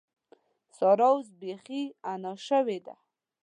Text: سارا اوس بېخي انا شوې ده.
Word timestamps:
سارا 0.77 1.07
اوس 1.13 1.27
بېخي 1.39 1.81
انا 2.11 2.33
شوې 2.47 2.77
ده. 2.85 2.95